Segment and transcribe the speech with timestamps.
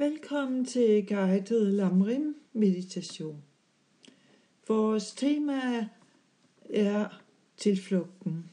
[0.00, 3.42] Velkommen til guided Lamrim meditation.
[4.68, 5.88] Vores tema
[6.70, 7.22] er
[7.56, 8.50] tilflugten.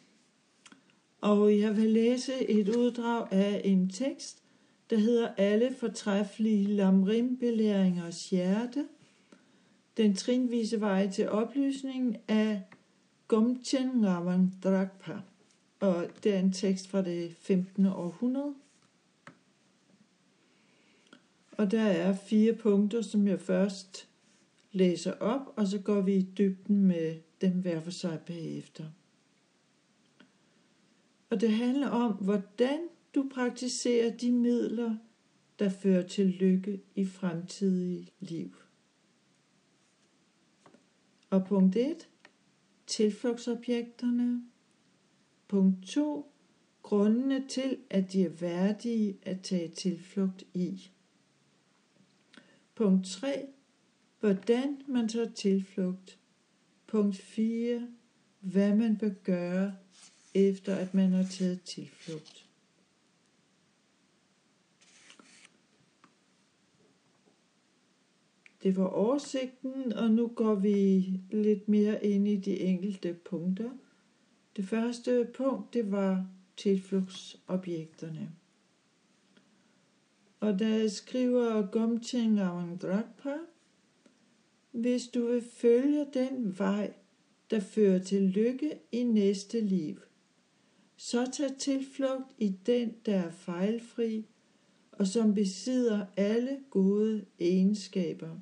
[1.22, 4.44] Og jeg vil læse et uddrag af en tekst,
[4.90, 8.88] der hedder Alle fortræffelige Lamrim belæringers hjerte.
[9.98, 12.62] Den trinvise vej til oplysningen af
[13.28, 15.18] Gomchen Ravang Drakpa.
[15.80, 17.86] Og det er en tekst fra det 15.
[17.86, 18.54] århundrede.
[21.58, 24.10] Og der er fire punkter, som jeg først
[24.72, 28.86] læser op, og så går vi i dybden med dem hver for sig bagefter.
[31.30, 32.80] Og det handler om, hvordan
[33.16, 34.96] du praktiserer de midler,
[35.60, 38.56] der fører til lykke i fremtidige liv.
[41.30, 42.08] Og punkt 1.
[42.88, 44.44] Tilflugtsobjekterne.
[45.48, 46.32] Punkt 2.
[46.84, 50.90] Grundene til, at de er værdige at tage tilflugt i.
[52.76, 53.48] Punkt 3.
[54.20, 56.20] Hvordan man tager tilflugt.
[56.88, 57.88] Punkt 4.
[58.40, 59.76] Hvad man bør gøre,
[60.34, 62.46] efter at man har taget tilflugt.
[68.64, 73.70] Det var oversigten, og nu går vi lidt mere ind i de enkelte punkter.
[74.56, 78.32] Det første punkt, det var tilflugtsobjekterne.
[80.46, 82.38] Og der skriver Gomchen
[82.82, 83.38] Drakpa,
[84.72, 86.94] hvis du vil følge den vej,
[87.50, 89.96] der fører til lykke i næste liv,
[90.96, 94.26] så tag tilflugt i den, der er fejlfri,
[94.92, 98.40] og som besidder alle gode egenskaber.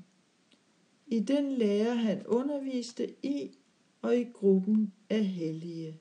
[1.08, 3.58] I den lærer han underviste i
[4.02, 6.00] og i gruppen af hellige.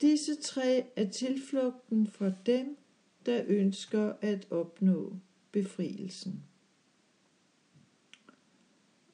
[0.00, 2.76] Disse tre er tilflugten for dem,
[3.26, 5.16] der ønsker at opnå
[5.52, 6.44] befrielsen.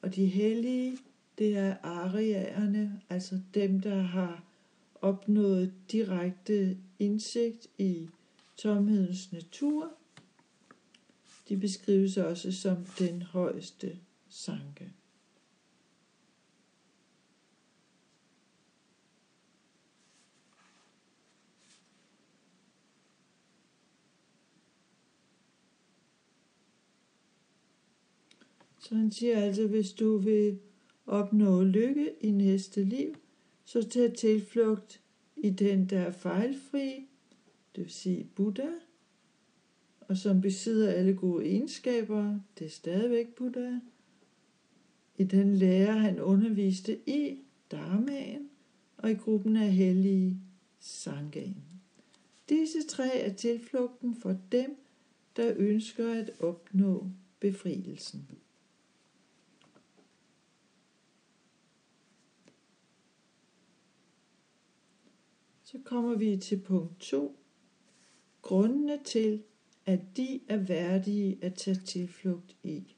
[0.02, 0.98] Og de hellige,
[1.38, 4.44] det er arierne, altså dem, der har
[4.94, 8.08] opnået direkte indsigt i
[8.56, 9.92] tomhedens natur.
[11.48, 14.92] De beskrives også som den højeste sanke.
[28.88, 30.58] Så han siger altså, hvis du vil
[31.06, 33.14] opnå lykke i næste liv,
[33.64, 35.00] så tag tilflugt
[35.36, 37.08] i den, der er fejlfri,
[37.76, 38.68] det vil sige Buddha,
[40.00, 43.78] og som besidder alle gode egenskaber, det er stadigvæk Buddha.
[45.16, 47.38] I den lærer han underviste i
[47.70, 48.48] Dharmaen
[48.96, 50.40] og i gruppen af hellige
[50.78, 51.64] Sangaen.
[52.48, 54.76] Disse tre er tilflugten for dem,
[55.36, 57.10] der ønsker at opnå
[57.40, 58.28] befrielsen.
[65.66, 67.36] Så kommer vi til punkt 2.
[68.42, 69.42] Grundene til,
[69.86, 72.94] at de er værdige at tage tilflugt i.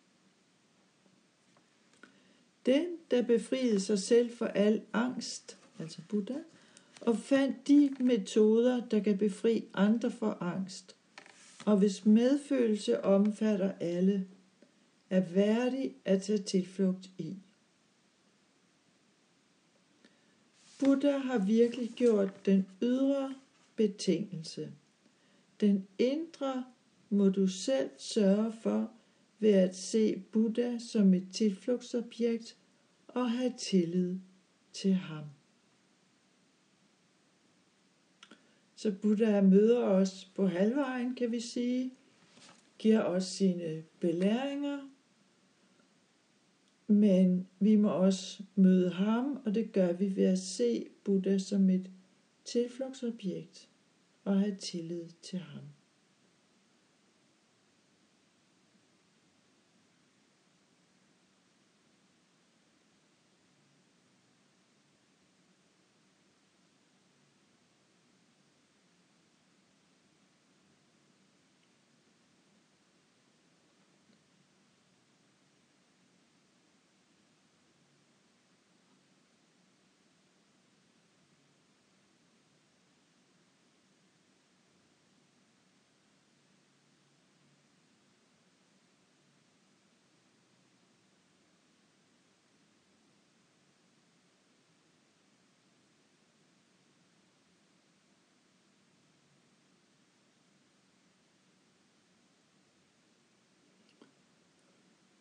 [2.67, 6.39] Den, der befriede sig selv for al angst, altså Buddha,
[7.01, 10.97] og fandt de metoder, der kan befri andre for angst,
[11.67, 14.29] og hvis medfølelse omfatter alle,
[15.11, 17.37] er værdig at tage tilflugt i.
[20.79, 23.35] Buddha har virkelig gjort den ydre
[23.77, 24.73] betingelse.
[25.61, 26.65] Den indre
[27.11, 28.91] må du selv sørge for
[29.39, 32.57] ved at se Buddha som et tilflugtsobjekt
[33.09, 34.19] og have tillid
[34.73, 35.25] til ham.
[38.77, 41.93] Så Buddha møder os på halvvejen, kan vi sige,
[42.79, 44.89] giver os sine belæringer,
[46.89, 51.71] men vi må også møde ham, og det gør vi ved at se Buddha som
[51.71, 51.91] et
[52.45, 53.69] tilflugtsobjekt
[54.25, 55.63] og have tillid til ham.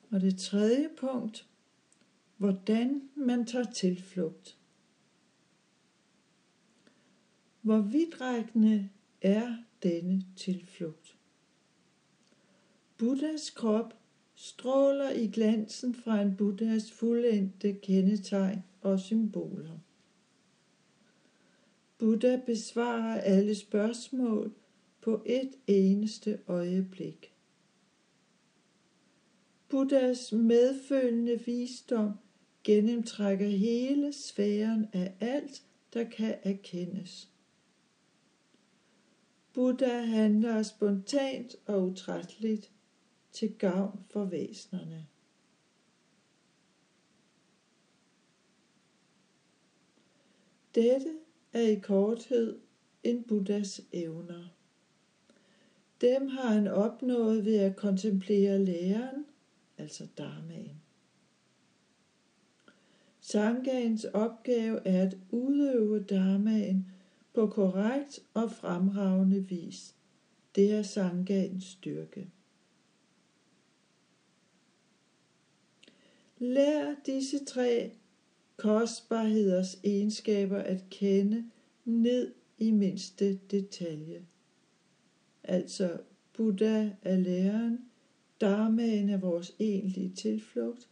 [0.10, 1.48] Og det tredje punkt,
[2.38, 4.58] hvordan man tager tilflugt.
[7.62, 8.90] Hvor vidtrækkende
[9.22, 11.18] er denne tilflugt?
[12.98, 13.94] Buddhas krop
[14.36, 19.80] stråler i glansen fra en Buddhas fuldendte kendetegn og symboler.
[21.98, 24.54] Buddha besvarer alle spørgsmål
[25.02, 27.37] på et eneste øjeblik.
[29.70, 32.12] Buddhas medfølende visdom
[32.64, 37.30] gennemtrækker hele sfæren af alt, der kan erkendes.
[39.54, 42.72] Buddha handler spontant og utrætteligt
[43.32, 45.08] til gavn for væsnerne.
[50.76, 51.14] Dette
[51.54, 52.60] er i korthed
[53.04, 54.48] en Buddhas evner.
[56.02, 59.26] Dem har han opnået ved at kontemplere læren,
[59.78, 60.82] altså dharmaen.
[63.20, 66.92] Sangaens opgave er at udøve dharmaen
[67.34, 69.96] på korrekt og fremragende vis.
[70.56, 72.30] Det er Sangaens styrke.
[76.38, 77.92] Lær disse tre
[78.58, 81.50] kostbarheders egenskaber at kende
[81.86, 84.26] ned i mindste detalje.
[85.44, 86.00] Altså
[86.34, 87.86] Buddha er læreren,
[88.42, 90.90] Dharmaen er vores egentlige tilflugt,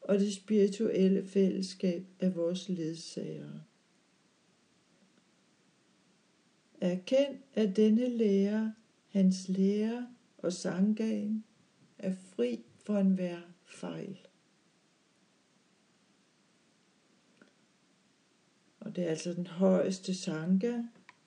[0.00, 3.62] og det spirituelle fællesskab er vores ledsagere.
[6.80, 8.70] Erkend, at denne lærer,
[9.08, 10.06] hans lærer
[10.38, 11.44] og sangaen
[11.98, 14.18] er fri for enhver fejl.
[18.80, 20.82] Og det er altså den højeste sanga,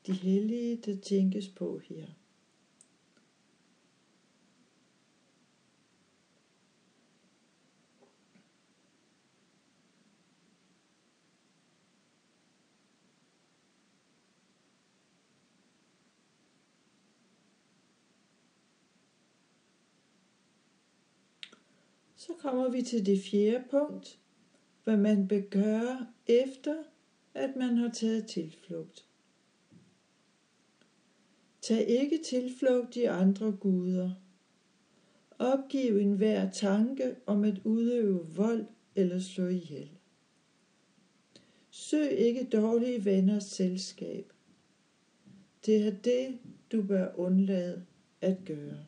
[0.08, 2.06] de hellige, der tænkes på her.
[22.28, 24.20] Så kommer vi til det fjerde punkt,
[24.84, 26.76] hvad man bør gøre efter,
[27.34, 29.06] at man har taget tilflugt.
[31.62, 34.12] Tag ikke tilflugt i andre guder.
[35.40, 39.90] Opgiv enhver tanke om at udøve vold eller slå ihjel.
[41.70, 44.34] Søg ikke dårlige venners selskab.
[45.66, 46.40] Det er det,
[46.72, 47.86] du bør undlade
[48.22, 48.86] at gøre.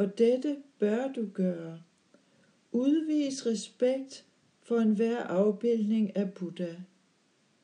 [0.00, 1.82] Og dette bør du gøre.
[2.72, 4.24] Udvis respekt
[4.62, 6.74] for enhver afbildning af Buddha,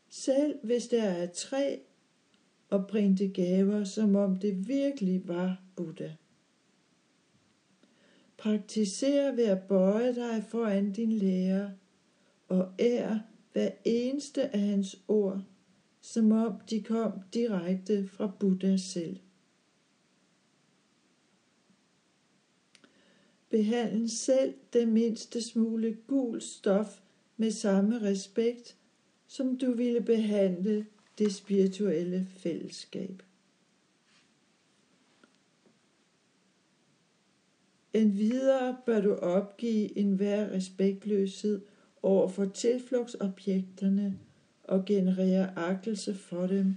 [0.09, 1.81] selv hvis der er tre,
[2.69, 6.11] og bring det gaver, som om det virkelig var Buddha.
[8.37, 11.71] Praktiser ved at bøje dig foran din lærer,
[12.49, 13.19] og ær
[13.53, 15.43] hver eneste af hans ord,
[16.00, 19.19] som om de kom direkte fra Buddha selv.
[23.51, 27.00] Behandle selv det mindste smule gul stof
[27.37, 28.76] med samme respekt,
[29.26, 30.87] som du ville behandle
[31.19, 33.23] det spirituelle fællesskab.
[37.93, 41.61] Endvidere bør du opgive enhver respektløshed
[42.03, 44.19] over for tilflugtsobjekterne
[44.65, 46.76] og generere agtelse for dem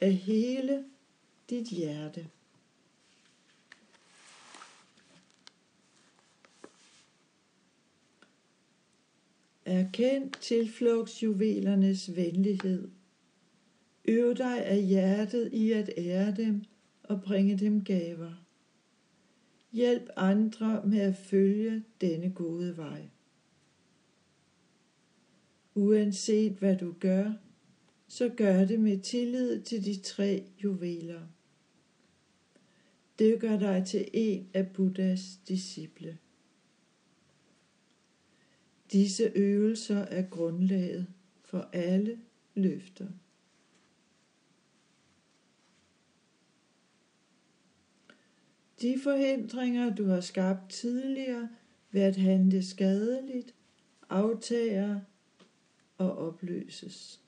[0.00, 0.84] af hele
[1.50, 2.26] dit hjerte.
[9.64, 12.88] Erkend tilflugtsjuvelernes venlighed.
[14.08, 16.62] Øv dig af hjertet i at ære dem
[17.02, 18.44] og bringe dem gaver.
[19.72, 23.08] Hjælp andre med at følge denne gode vej.
[25.74, 27.32] Uanset hvad du gør,
[28.08, 31.20] så gør det med tillid til de tre juveler.
[33.18, 36.18] Det gør dig til en af Buddhas disciple.
[38.92, 41.06] Disse øvelser er grundlaget
[41.44, 42.20] for alle
[42.54, 43.08] løfter.
[48.80, 51.48] De forhindringer, du har skabt tidligere
[51.90, 53.54] ved at handle skadeligt,
[54.08, 55.00] aftager
[55.98, 57.20] og opløses.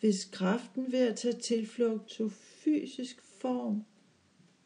[0.00, 3.84] Hvis kraften ved at tage tilflugt tog fysisk form,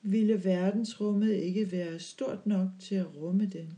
[0.03, 3.75] ville verdensrummet ikke være stort nok til at rumme den.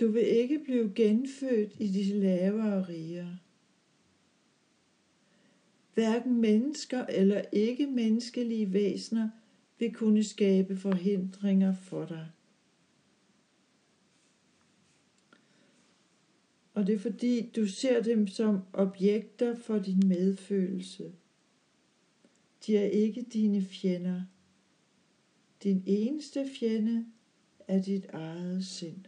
[0.00, 3.36] Du vil ikke blive genfødt i de lavere riger.
[5.94, 9.30] Hverken mennesker eller ikke-menneskelige væsener
[9.78, 12.30] vil kunne skabe forhindringer for dig.
[16.74, 21.12] Og det er fordi, du ser dem som objekter for din medfølelse.
[22.66, 24.22] De er ikke dine fjender.
[25.62, 27.06] Din eneste fjende
[27.68, 29.04] er dit eget sind.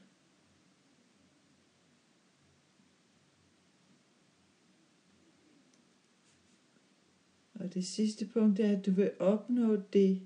[7.66, 10.20] Og det sidste punkt er, at du vil opnå det,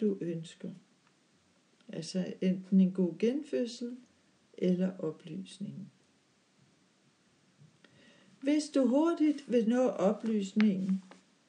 [0.00, 0.70] du ønsker.
[1.88, 3.96] Altså enten en god genfødsel
[4.58, 5.90] eller oplysningen.
[8.40, 11.02] Hvis du hurtigt vil nå oplysningen,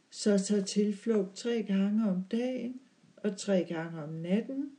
[0.10, 2.80] så tag tilflugt tre gange om dagen
[3.18, 4.72] og tre gange om natten,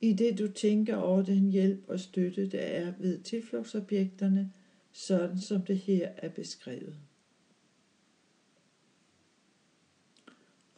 [0.00, 4.52] i det du tænker over den hjælp og støtte, der er ved tilflugtsobjekterne,
[4.92, 6.96] sådan som det her er beskrevet.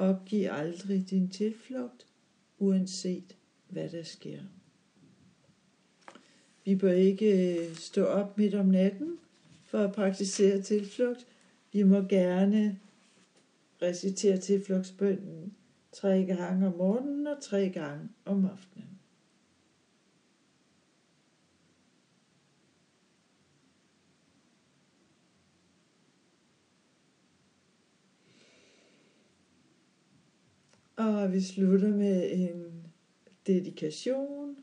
[0.04, 2.06] Opgiv aldrig din tilflugt,
[2.58, 3.36] uanset
[3.68, 4.40] hvad der sker.
[6.64, 9.18] Vi bør ikke øh, stå op midt om natten
[9.64, 11.26] for at praktisere tilflugt.
[11.72, 12.78] Vi må gerne
[13.82, 15.54] recitere tilflugtsbønden
[15.92, 18.83] tre gange om morgenen og tre gange om aftenen.
[30.96, 32.86] Og vi slutter med en
[33.46, 34.56] dedikation.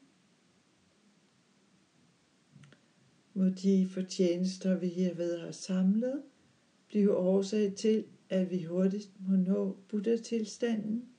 [3.34, 6.22] Må de fortjenester, vi herved har samlet,
[6.88, 11.10] blive årsag til, at vi hurtigt må nå Buddha-tilstanden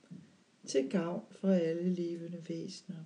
[0.67, 3.05] til gavn for alle levende væsener.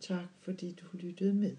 [0.00, 1.56] Tak fordi du lyttede med.